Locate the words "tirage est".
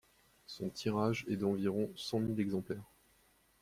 0.71-1.35